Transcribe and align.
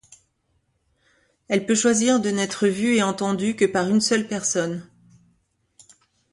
Elle 1.47 1.67
peut 1.67 1.75
choisir 1.75 2.19
de 2.19 2.31
n'être 2.31 2.65
vue 2.67 2.95
et 2.95 3.03
entendue 3.03 3.55
que 3.55 3.65
par 3.65 3.87
une 3.87 4.01
seule 4.01 4.27
personne. 4.27 4.89